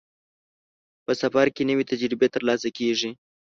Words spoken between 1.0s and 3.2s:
په سفر کې نوې تجربې ترلاسه کېږي.